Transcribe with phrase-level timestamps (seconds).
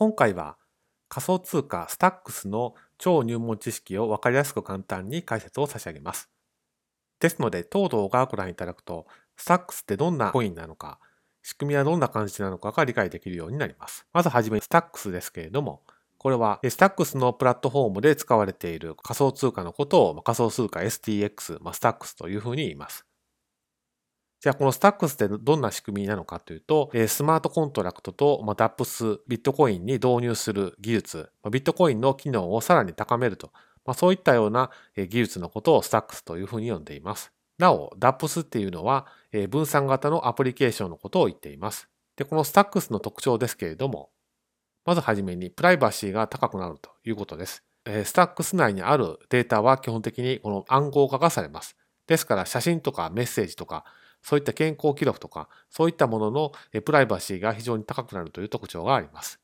[0.00, 0.56] 今回は
[1.10, 6.30] 仮想通貨スタックスの超入門知識を分かりやすく簡単に解説を差し上げます。
[7.20, 11.00] ですので、当動画をご覧いただくと、スタックスってどんなコインなのか、
[11.42, 14.06] 仕組みはどんな感じなのかが理解できるようになります。
[14.14, 15.82] まずはじめ、スタックスですけれども、
[16.16, 23.04] これはスタックスのプラットフォームで使われている仮想通貨のことを仮想通貨 STX、まあ、スタックスというふうに言います。
[24.40, 33.52] じゃあこのスタックスってどんな仕組みなのかというと、スマートコントラクトと DApps、ビットコインに導入する技術、ビットコインの機能をさらに高めると、
[33.84, 37.32] まあ、そういったような技術のことをスタックスというふうに呼んでいます。
[37.58, 39.06] なお、DAPS っていうのは
[39.50, 41.90] 分散型のアプリケーションのことを言っています。
[42.16, 44.10] で、このスタックスの特徴ですけれども、
[44.86, 47.62] まずはじめにプライバシーが高くなるということです。
[48.04, 51.76] スタックス内にあるデータは基本的にこの暗号化がされます。
[52.06, 53.84] ですから写真とかメッセージとか
[54.22, 56.52] そういった健康記録とか、そういったものの
[56.84, 59.40] プライバシーが非常に高くなるという特徴があります。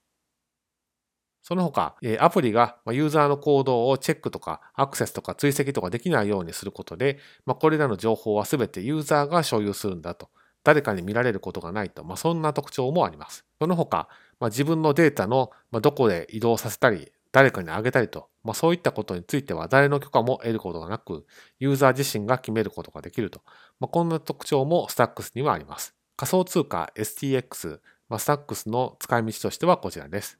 [1.42, 10.28] その他、アプリがユーザーの行動をチェックとかアクセスとか追跡とかできないようにすることで、これらの情報は全てユーザーが所有するんだと。
[10.64, 12.02] 誰かに見られることがないと。
[12.02, 13.44] まあ、そんな特徴もあります。
[13.60, 14.08] その他、
[14.40, 21.26] まあ、自分のデータのどこで移動させたり、誰かにあげたりと、まあ、そういったことについては誰の許可も得ることがなく、
[21.58, 23.42] ユーザー自身が決めることができると。
[23.78, 25.94] まあ、こんな特徴もスタックスにはあります。
[26.16, 30.38] 仮想通貨 STX、まあ、スタックスの使い道としてはこちらです。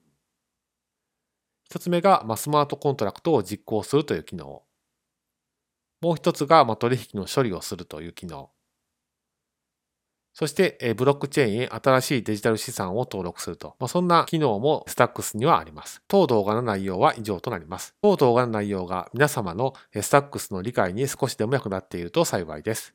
[1.64, 4.62] 一つ目が、まあ、スマートコントラクトを実行するという機能。
[6.00, 8.48] もう一つが、まあ、取引の処理をするという機能。
[10.38, 13.74] そして、ブロックチェーンへ新しいデジタル資産を登録すると。
[13.80, 16.02] まあ、そんな機能もスタックスにはあります。
[16.08, 17.94] 当動画の内容は以上となります。
[18.02, 22.92] 当動画の内容が皆様のスタックスの理解に少しでも役立っていると幸いです。